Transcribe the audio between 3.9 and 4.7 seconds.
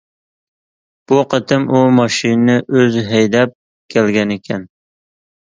كەلگەنىكەن.